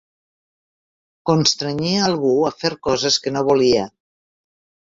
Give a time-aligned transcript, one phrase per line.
[1.31, 3.87] Constrenyia algú a fer coses que no volia.